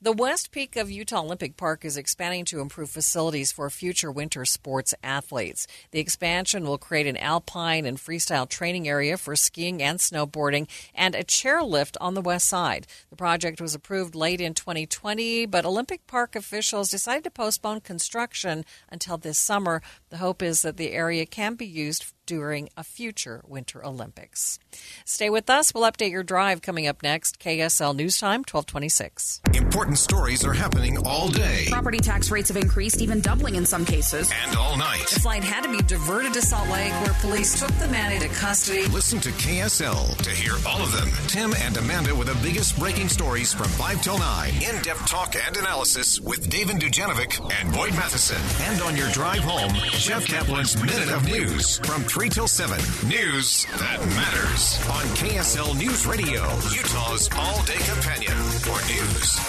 [0.02, 4.46] The West Peak of Utah Olympic Park is expanding to improve facilities for future winter
[4.46, 5.68] sports athletes.
[5.92, 11.16] The expansion will create an alpine and freestyle training area for skiing and snowboarding and
[11.16, 12.88] a chairlift on the west side.
[13.10, 18.64] The project was approved late in 2020, but Olympic Park officials decided to postpone construction
[18.90, 19.82] until this summer.
[20.12, 24.60] The hope is that the area can be used during a future Winter Olympics.
[25.04, 25.74] Stay with us.
[25.74, 27.40] We'll update your drive coming up next.
[27.40, 29.42] KSL News Time, 1226.
[29.56, 31.66] Important stories are happening all day.
[31.72, 34.32] Property tax rates have increased, even doubling in some cases.
[34.46, 35.08] And all night.
[35.12, 38.28] The flight had to be diverted to Salt Lake, where police took the man into
[38.28, 38.86] custody.
[38.90, 41.10] Listen to KSL to hear all of them.
[41.26, 44.54] Tim and Amanda with the biggest breaking stories from 5 till 9.
[44.54, 48.38] In depth talk and analysis with Dave and Dujanovic and Boyd Matheson.
[48.68, 52.78] And on your drive home, Jeff Caplan's Minute of News from 3 till 7.
[53.08, 56.42] News that matters on KSL News Radio,
[56.76, 59.40] Utah's all day companion for news.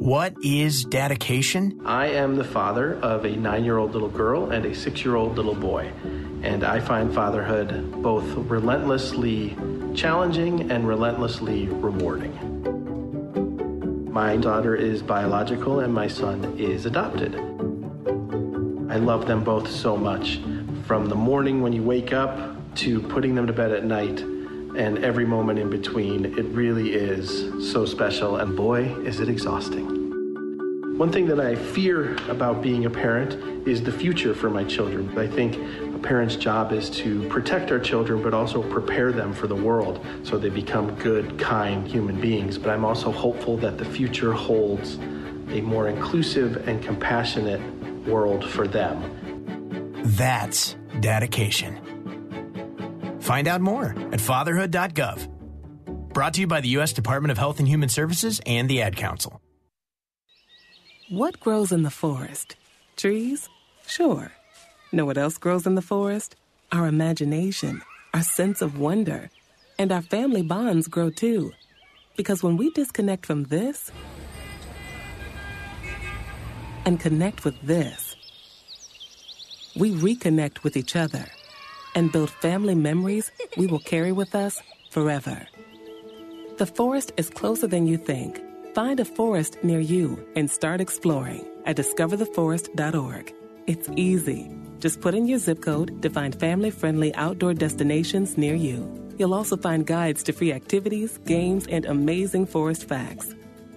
[0.00, 1.82] What is dedication?
[1.84, 5.14] I am the father of a nine year old little girl and a six year
[5.14, 5.92] old little boy.
[6.42, 9.56] And I find fatherhood both relentlessly
[9.94, 12.32] challenging and relentlessly rewarding.
[14.12, 17.51] My daughter is biological and my son is adopted.
[18.92, 20.38] I love them both so much.
[20.84, 25.02] From the morning when you wake up to putting them to bed at night and
[25.02, 28.36] every moment in between, it really is so special.
[28.36, 30.98] And boy, is it exhausting.
[30.98, 35.18] One thing that I fear about being a parent is the future for my children.
[35.18, 35.56] I think
[35.94, 40.04] a parent's job is to protect our children, but also prepare them for the world
[40.22, 42.58] so they become good, kind human beings.
[42.58, 44.96] But I'm also hopeful that the future holds
[45.48, 47.62] a more inclusive and compassionate
[48.06, 49.02] world for them.
[50.04, 51.80] That's dedication.
[53.20, 55.28] Find out more at fatherhood.gov.
[56.12, 56.92] Brought to you by the U.S.
[56.92, 59.40] Department of Health and Human Services and the Ad Council.
[61.08, 62.56] What grows in the forest?
[62.96, 63.48] Trees?
[63.86, 64.32] Sure.
[64.92, 66.36] Know what else grows in the forest?
[66.70, 67.82] Our imagination,
[68.14, 69.30] our sense of wonder,
[69.78, 71.52] and our family bonds grow too.
[72.16, 73.90] Because when we disconnect from this
[76.84, 78.16] and connect with this,
[79.76, 81.24] we reconnect with each other
[81.94, 85.46] and build family memories we will carry with us forever.
[86.58, 88.40] The forest is closer than you think.
[88.74, 93.34] Find a forest near you and start exploring at discovertheforest.org.
[93.66, 94.50] It's easy.
[94.78, 99.02] Just put in your zip code to find family friendly outdoor destinations near you.
[99.18, 103.34] You'll also find guides to free activities, games, and amazing forest facts.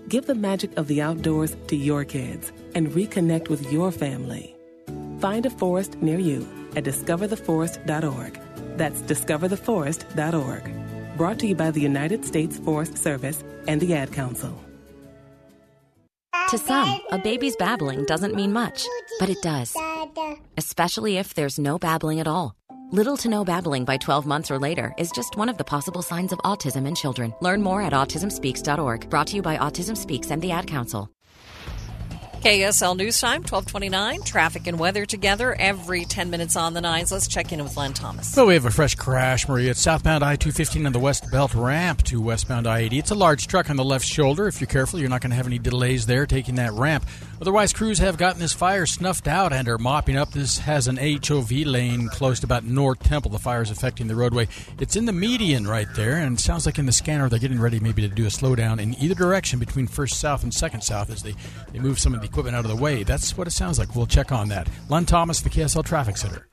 [0.08, 4.56] Give the magic of the outdoors to your kids and reconnect with your family.
[5.20, 8.40] Find a forest near you at discovertheforest.org.
[8.78, 11.18] That's discovertheforest.org.
[11.18, 14.54] Brought to you by the United States Forest Service and the Ad Council.
[16.50, 18.88] To some, a baby's babbling doesn't mean much,
[19.20, 19.76] but it does.
[20.58, 22.56] Especially if there's no babbling at all.
[22.92, 26.02] Little to no babbling by 12 months or later is just one of the possible
[26.02, 27.34] signs of autism in children.
[27.42, 29.10] Learn more at autismspeaks.org.
[29.10, 31.10] Brought to you by Autism Speaks and the Ad Council.
[32.46, 34.22] KSL News Time, 1229.
[34.22, 37.12] Traffic and weather together every 10 minutes on the nines.
[37.12, 38.32] Let's check in with Len Thomas.
[38.32, 39.72] So we have a fresh crash, Maria.
[39.72, 43.00] It's southbound I 215 on the West Belt ramp to westbound I 80.
[43.00, 44.48] It's a large truck on the left shoulder.
[44.48, 47.08] If you're careful, you're not going to have any delays there taking that ramp.
[47.42, 50.32] Otherwise, crews have gotten this fire snuffed out and are mopping up.
[50.32, 53.32] This has an HOV lane close to about North Temple.
[53.32, 54.48] The fire is affecting the roadway.
[54.80, 57.80] It's in the median right there, and sounds like in the scanner they're getting ready
[57.80, 61.24] maybe to do a slowdown in either direction between first south and second south as
[61.24, 61.34] they,
[61.74, 63.04] they move some of the equipment out of the way.
[63.04, 63.96] That's what it sounds like.
[63.96, 64.68] We'll check on that.
[64.90, 66.46] Len Thomas, the KSL Traffic Center.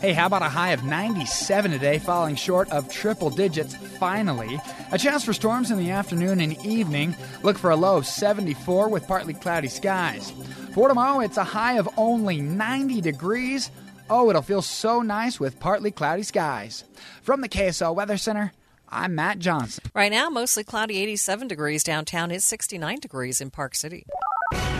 [0.00, 4.58] Hey, how about a high of 97 today, falling short of triple digits finally?
[4.90, 7.14] A chance for storms in the afternoon and evening.
[7.42, 10.32] Look for a low of 74 with partly cloudy skies.
[10.72, 13.70] For tomorrow, it's a high of only 90 degrees.
[14.08, 16.84] Oh, it'll feel so nice with partly cloudy skies.
[17.20, 18.54] From the KSL Weather Center,
[18.90, 19.84] I'm Matt Johnson.
[19.94, 22.30] Right now, mostly cloudy 87 degrees downtown.
[22.30, 24.06] It's 69 degrees in Park City.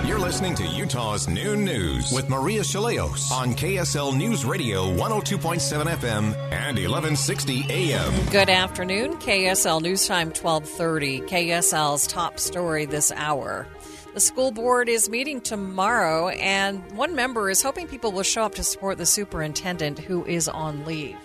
[0.04, 6.34] You're listening to Utah's Noon News with Maria Shilaos on KSL News Radio 102.7 FM
[6.50, 8.30] and 1160 AM.
[8.30, 9.18] Good afternoon.
[9.18, 11.20] KSL News Time 1230.
[11.22, 13.66] KSL's top story this hour.
[14.14, 18.54] The school board is meeting tomorrow, and one member is hoping people will show up
[18.54, 21.18] to support the superintendent who is on leave.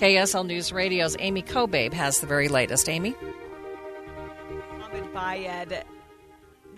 [0.00, 2.88] KSL News Radio's Amy Kobabe has the very latest.
[2.88, 3.14] Amy?
[5.14, 5.82] Baayd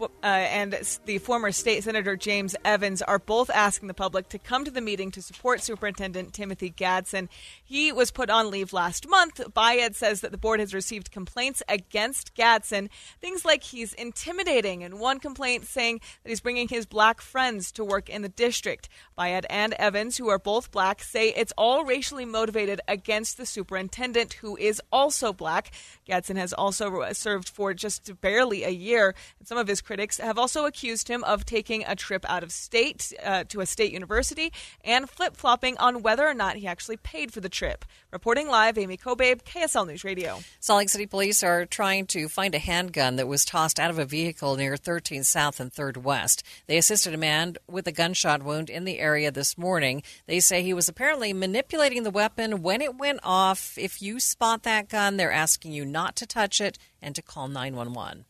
[0.01, 4.65] uh, and the former state senator James Evans are both asking the public to come
[4.65, 7.29] to the meeting to support Superintendent Timothy Gadson.
[7.63, 9.41] He was put on leave last month.
[9.55, 12.89] Baayd says that the board has received complaints against Gadson,
[13.21, 17.85] things like he's intimidating, and one complaint saying that he's bringing his black friends to
[17.85, 18.89] work in the district.
[19.19, 24.35] Baayd and Evans, who are both black, say it's all racially motivated against the superintendent,
[24.35, 25.71] who is also black.
[26.09, 30.39] Gadson has also served for just barely a year, and some of his critics have
[30.39, 34.51] also accused him of taking a trip out of state uh, to a state university
[34.83, 37.85] and flip flopping on whether or not he actually paid for the trip.
[38.11, 40.39] Reporting live, Amy Kobabe, KSL News Radio.
[40.61, 43.99] Salt Lake City police are trying to find a handgun that was tossed out of
[43.99, 46.43] a vehicle near 13 South and 3rd West.
[46.69, 50.03] They assisted a man with a gunshot wound in the area this morning.
[50.27, 53.77] They say he was apparently manipulating the weapon when it went off.
[53.77, 57.47] If you spot that gun, they're asking you not to touch it and to call
[57.47, 58.25] 911.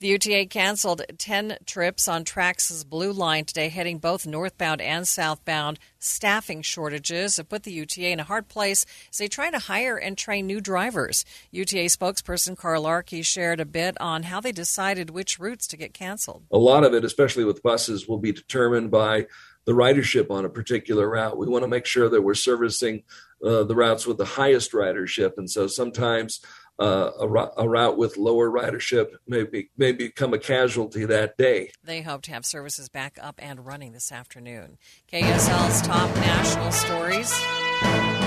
[0.00, 5.80] The UTA canceled 10 trips on TRAX's Blue Line today, heading both northbound and southbound.
[5.98, 9.96] Staffing shortages have put the UTA in a hard place as they try to hire
[9.96, 11.24] and train new drivers.
[11.50, 15.94] UTA spokesperson Carl Arky shared a bit on how they decided which routes to get
[15.94, 16.44] canceled.
[16.52, 19.26] A lot of it, especially with buses, will be determined by
[19.64, 21.36] the ridership on a particular route.
[21.36, 23.02] We want to make sure that we're servicing
[23.44, 25.32] uh, the routes with the highest ridership.
[25.38, 26.40] And so sometimes
[26.78, 31.72] uh, a, a, route with lower ridership may, be, may become a casualty that day.
[31.82, 34.78] They hope to have services back up and running this afternoon.
[35.12, 38.17] KSL's top national stories.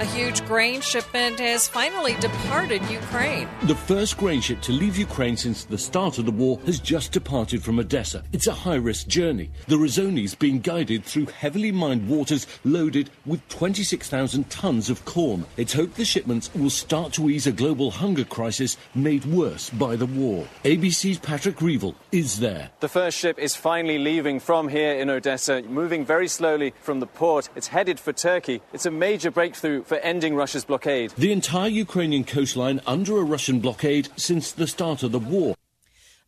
[0.00, 3.48] A huge grain shipment has finally departed Ukraine.
[3.64, 7.12] The first grain ship to leave Ukraine since the start of the war has just
[7.12, 8.24] departed from Odessa.
[8.32, 9.50] It's a high risk journey.
[9.68, 15.44] The Razoni is being guided through heavily mined waters loaded with 26,000 tons of corn.
[15.56, 19.94] It's hoped the shipments will start to ease a global hunger crisis made worse by
[19.94, 20.48] the war.
[20.64, 22.70] ABC's Patrick Reevell is there.
[22.80, 27.06] The first ship is finally leaving from here in Odessa, moving very slowly from the
[27.06, 27.50] port.
[27.54, 28.62] It's headed for Turkey.
[28.72, 31.12] It's a major breakthrough for ending Russia's blockade.
[31.16, 35.54] The entire Ukrainian coastline under a Russian blockade since the start of the war.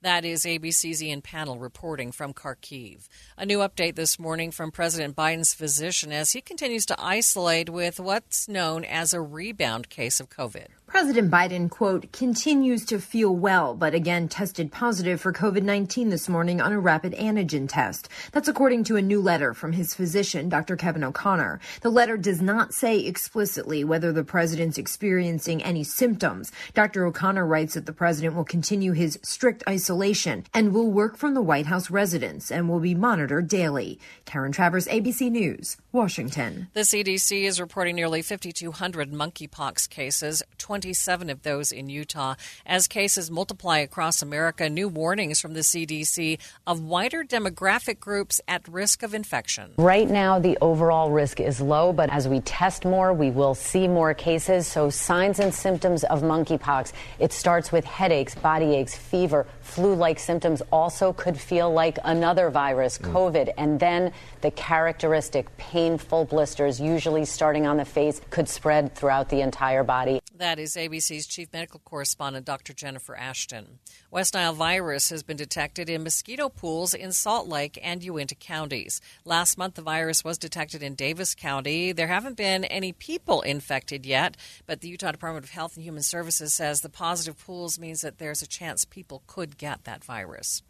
[0.04, 3.08] That is ABC's Ian Pannell reporting from Kharkiv.
[3.38, 7.98] A new update this morning from President Biden's physician as he continues to isolate with
[7.98, 10.66] what's known as a rebound case of COVID.
[10.94, 16.28] President Biden, quote, continues to feel well, but again tested positive for COVID 19 this
[16.28, 18.08] morning on a rapid antigen test.
[18.30, 20.76] That's according to a new letter from his physician, Dr.
[20.76, 21.58] Kevin O'Connor.
[21.80, 26.52] The letter does not say explicitly whether the president's experiencing any symptoms.
[26.74, 27.04] Dr.
[27.06, 31.42] O'Connor writes that the president will continue his strict isolation and will work from the
[31.42, 33.98] White House residence and will be monitored daily.
[34.26, 36.68] Karen Travers, ABC News, Washington.
[36.72, 40.40] The CDC is reporting nearly 5,200 monkeypox cases.
[40.84, 42.34] 27 of those in Utah.
[42.66, 48.68] As cases multiply across America, new warnings from the CDC of wider demographic groups at
[48.68, 49.72] risk of infection.
[49.78, 53.88] Right now, the overall risk is low, but as we test more, we will see
[53.88, 54.66] more cases.
[54.66, 60.18] So, signs and symptoms of monkeypox it starts with headaches, body aches, fever, flu like
[60.18, 63.10] symptoms, also could feel like another virus, mm.
[63.10, 64.12] COVID, and then
[64.44, 70.20] the characteristic painful blisters, usually starting on the face, could spread throughout the entire body.
[70.36, 72.74] That is ABC's chief medical correspondent, Dr.
[72.74, 73.78] Jennifer Ashton.
[74.14, 79.00] West Nile virus has been detected in mosquito pools in Salt Lake and Uintah counties.
[79.24, 81.90] Last month, the virus was detected in Davis County.
[81.90, 84.36] There haven't been any people infected yet,
[84.66, 88.18] but the Utah Department of Health and Human Services says the positive pools means that
[88.18, 90.62] there's a chance people could get that virus.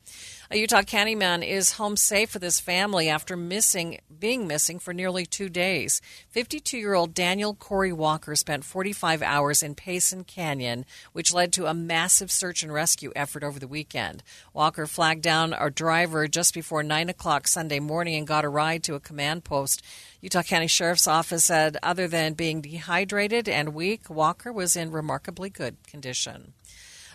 [0.51, 4.95] A Utah County man is home safe with his family after missing, being missing for
[4.95, 6.01] nearly two days.
[6.31, 11.67] 52 year old Daniel Corey Walker spent 45 hours in Payson Canyon, which led to
[11.67, 14.23] a massive search and rescue effort over the weekend.
[14.53, 18.85] Walker flagged down a driver just before 9 o'clock Sunday morning and got a ride
[18.85, 19.83] to a command post.
[20.21, 25.51] Utah County Sheriff's Office said other than being dehydrated and weak, Walker was in remarkably
[25.51, 26.53] good condition.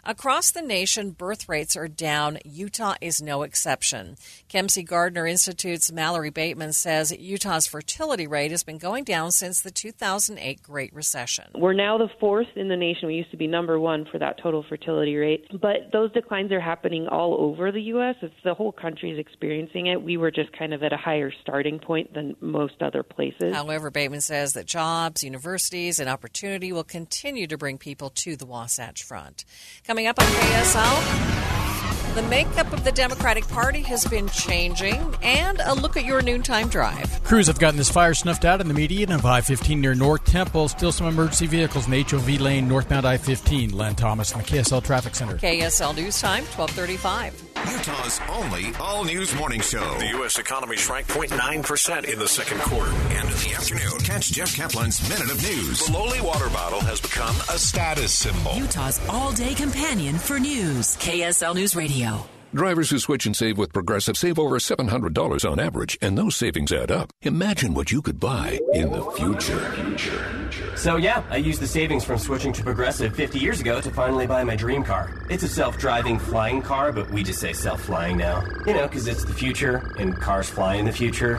[0.10, 2.40] Across the nation, birth rates are down.
[2.44, 4.18] Utah is no exception.
[4.48, 4.82] Kem C.
[4.82, 10.64] Gardner Institute's Mallory Bateman says Utah's fertility rate has been going down since the 2008
[10.64, 11.46] Great Recession.
[11.54, 13.08] We're now the fourth in the nation.
[13.08, 15.46] We used to be number one for that total fertility rate.
[15.52, 18.16] But those declines are happening all over the U.S.
[18.24, 20.02] It's the whole country is experiencing it.
[20.02, 23.54] We were just kind of at a higher starting point than most other places.
[23.54, 28.48] However, Bateman says that jobs, universities, and opportunity will continue to bring people to the
[28.48, 29.46] Wasatch Front.
[29.86, 35.74] Coming up on KSL, the makeup of the Democratic Party has been changing, and a
[35.74, 37.24] look at your noontime drive.
[37.24, 40.26] Crews have gotten this fire snuffed out in the median of I 15 near North
[40.26, 40.68] Temple.
[40.68, 43.72] Still some emergency vehicles in HOV lane northbound I 15.
[43.72, 45.38] Len Thomas in the KSL Traffic Center.
[45.38, 47.49] KSL News Time, 1235.
[47.68, 49.98] Utah's only all news morning show.
[50.00, 50.40] The U.S.
[50.40, 52.92] economy shrank 0.9% in the second quarter.
[52.92, 55.86] And in the afternoon, catch Jeff Caplan's Minute of News.
[55.86, 58.56] The lowly water bottle has become a status symbol.
[58.56, 60.96] Utah's all day companion for news.
[60.98, 62.26] KSL News Radio.
[62.54, 66.72] Drivers who switch and save with Progressive save over $700 on average, and those savings
[66.72, 67.12] add up.
[67.22, 70.39] Imagine what you could buy in the future.
[70.80, 74.26] So, yeah, I used the savings from switching to Progressive 50 years ago to finally
[74.26, 75.12] buy my dream car.
[75.30, 78.46] It's a self driving flying car, but we just say self flying now.
[78.66, 81.36] You know, because it's the future, and cars fly in the future.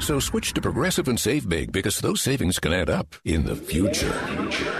[0.00, 3.54] So switch to Progressive and save big because those savings can add up in the
[3.54, 4.10] future.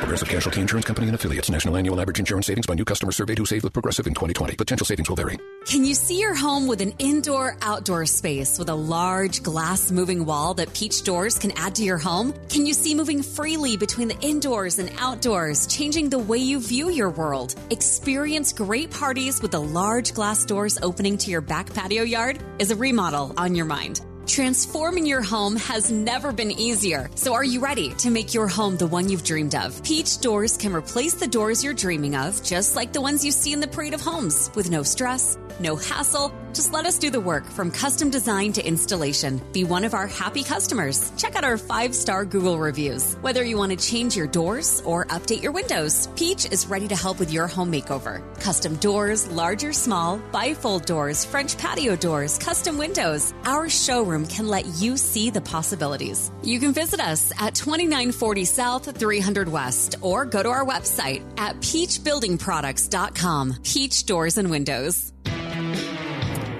[0.01, 1.51] Progressive Casualty Insurance Company and affiliates.
[1.51, 4.57] National annual average insurance savings by new customers surveyed who saved with Progressive in 2020.
[4.57, 5.39] Potential savings will vary.
[5.67, 10.25] Can you see your home with an indoor outdoor space with a large glass moving
[10.25, 12.33] wall that Peach Doors can add to your home?
[12.49, 16.89] Can you see moving freely between the indoors and outdoors, changing the way you view
[16.89, 17.55] your world?
[17.69, 22.43] Experience great parties with the large glass doors opening to your back patio yard?
[22.59, 24.01] Is a remodel on your mind?
[24.31, 27.11] Transforming your home has never been easier.
[27.17, 29.83] So are you ready to make your home the one you've dreamed of?
[29.83, 33.53] Peach Doors can replace the doors you're dreaming of, just like the ones you see
[33.53, 36.33] in the parade of homes, with no stress, no hassle.
[36.53, 39.41] Just let us do the work from custom design to installation.
[39.53, 41.13] Be one of our happy customers.
[41.17, 43.15] Check out our five star Google reviews.
[43.21, 46.97] Whether you want to change your doors or update your windows, Peach is ready to
[46.97, 48.21] help with your home makeover.
[48.41, 53.33] Custom doors, large or small, bifold doors, French patio doors, custom windows.
[53.45, 56.33] Our showroom can let you see the possibilities.
[56.43, 61.55] You can visit us at 2940 South, 300 West, or go to our website at
[61.61, 63.55] peachbuildingproducts.com.
[63.63, 65.13] Peach Doors and Windows.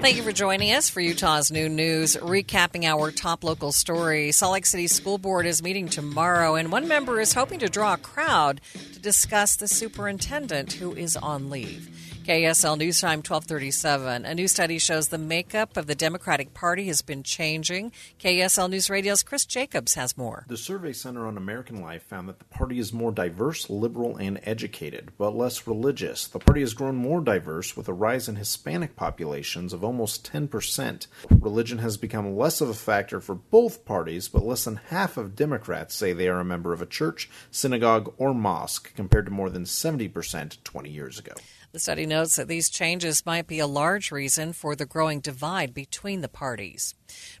[0.01, 4.31] Thank you for joining us for Utah's Noon News, recapping our top local story.
[4.31, 7.93] Salt Lake City School Board is meeting tomorrow, and one member is hoping to draw
[7.93, 8.61] a crowd
[8.93, 12.00] to discuss the superintendent who is on leave.
[12.23, 14.25] KSL News Time 1237.
[14.25, 17.91] A new study shows the makeup of the Democratic Party has been changing.
[18.19, 20.45] KSL News Radio's Chris Jacobs has more.
[20.47, 24.39] The Survey Center on American Life found that the party is more diverse, liberal, and
[24.43, 26.27] educated, but less religious.
[26.27, 31.07] The party has grown more diverse with a rise in Hispanic populations of almost 10%.
[31.31, 35.35] Religion has become less of a factor for both parties, but less than half of
[35.35, 39.49] Democrats say they are a member of a church, synagogue, or mosque, compared to more
[39.49, 41.33] than 70% 20 years ago.
[41.71, 45.73] The study notes that these changes might be a large reason for the growing divide
[45.73, 46.95] between the parties.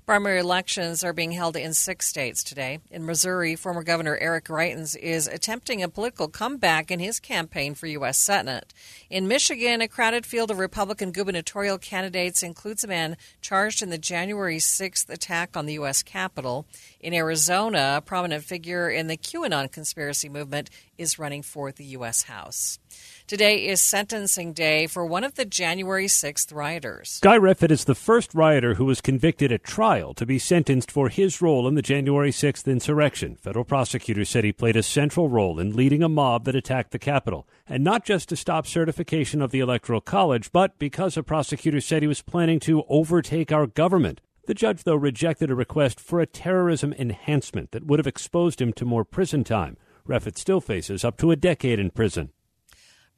[0.05, 2.79] Primary elections are being held in six states today.
[2.89, 7.87] In Missouri, former Governor Eric Greitens is attempting a political comeback in his campaign for
[7.87, 8.17] U.S.
[8.17, 8.73] Senate.
[9.09, 13.97] In Michigan, a crowded field of Republican gubernatorial candidates includes a man charged in the
[13.97, 16.03] January 6th attack on the U.S.
[16.03, 16.65] Capitol.
[17.01, 20.69] In Arizona, a prominent figure in the QAnon conspiracy movement
[21.01, 22.23] is running for the U.S.
[22.23, 22.77] House.
[23.25, 27.19] Today is sentencing day for one of the January 6th rioters.
[27.21, 31.09] Guy Reffitt is the first rioter who was convicted at trial to be sentenced for
[31.09, 33.35] his role in the January 6th insurrection.
[33.35, 36.99] Federal prosecutors said he played a central role in leading a mob that attacked the
[36.99, 41.81] Capitol, and not just to stop certification of the Electoral College, but because a prosecutor
[41.81, 44.21] said he was planning to overtake our government.
[44.45, 48.73] The judge, though, rejected a request for a terrorism enhancement that would have exposed him
[48.73, 49.77] to more prison time.
[50.11, 52.31] Reffitt still faces up to a decade in prison.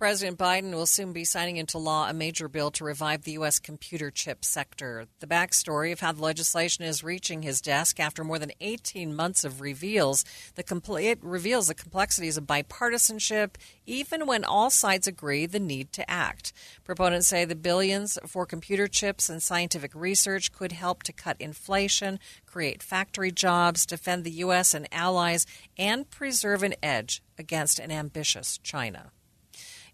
[0.03, 3.57] President Biden will soon be signing into law a major bill to revive the U.S.
[3.57, 5.05] computer chip sector.
[5.21, 9.45] The backstory of how the legislation is reaching his desk after more than 18 months
[9.45, 10.25] of reveals
[10.55, 13.51] the compl- it reveals the complexities of bipartisanship,
[13.85, 16.51] even when all sides agree the need to act.
[16.83, 22.19] Proponents say the billions for computer chips and scientific research could help to cut inflation,
[22.45, 24.73] create factory jobs, defend the U.S.
[24.73, 25.45] and allies,
[25.77, 29.13] and preserve an edge against an ambitious China.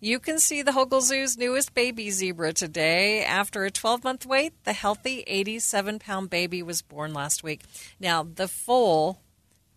[0.01, 3.25] You can see the Hogle Zoo's newest baby zebra today.
[3.25, 7.63] After a 12 month wait, the healthy 87 pound baby was born last week.
[7.99, 9.19] Now, the foal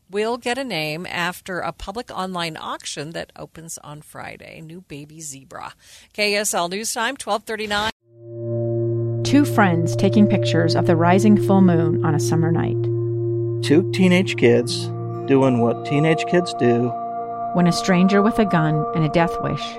[0.09, 4.61] will get a name after a public online auction that opens on Friday.
[4.61, 5.75] New baby zebra.
[6.15, 7.91] KSL News Time, 1239.
[9.25, 12.81] Two friends taking pictures of the rising full moon on a summer night.
[13.65, 14.87] Two teenage kids
[15.27, 16.93] doing what teenage kids do.
[17.55, 19.79] When a stranger with a gun and a death wish